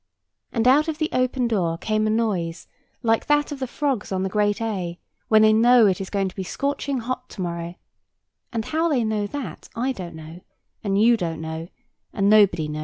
And 0.51 0.67
out 0.67 0.87
of 0.87 0.97
the 0.97 1.09
open 1.11 1.47
door 1.47 1.77
came 1.77 2.07
a 2.07 2.09
noise 2.09 2.67
like 3.03 3.27
that 3.27 3.51
of 3.51 3.59
the 3.59 3.67
frogs 3.67 4.11
on 4.11 4.23
the 4.23 4.29
Great 4.29 4.59
A, 4.59 4.97
when 5.27 5.43
they 5.43 5.53
know 5.53 5.83
that 5.83 5.91
it 5.91 6.01
is 6.01 6.09
going 6.09 6.27
to 6.27 6.35
be 6.35 6.41
scorching 6.41 7.01
hot 7.01 7.29
to 7.29 7.41
morrow—and 7.43 8.65
how 8.65 8.89
they 8.89 9.03
know 9.03 9.27
that 9.27 9.69
I 9.75 9.91
don't 9.91 10.15
know, 10.15 10.41
and 10.83 10.99
you 10.99 11.17
don't 11.17 11.39
know, 11.39 11.67
and 12.13 12.31
nobody 12.31 12.67
knows. 12.67 12.79